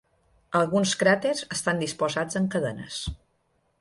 Alguns 0.59 0.93
cràters 1.01 1.43
estan 1.57 1.83
disposats 1.85 2.41
en 2.41 2.49
cadenes. 2.57 2.99